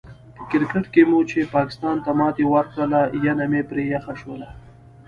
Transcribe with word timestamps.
په 0.35 0.43
کرکیټ 0.51 0.85
کې 0.93 1.03
مو 1.09 1.19
چې 1.29 1.51
پاکستان 1.55 1.95
ته 2.05 2.11
ماتې 2.19 2.43
ورکړله، 2.53 3.01
ینه 3.23 3.45
مې 3.51 3.61
پرې 3.69 3.83
یخه 3.93 4.13
شوله. 4.21 4.47